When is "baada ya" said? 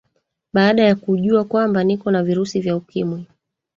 0.53-0.95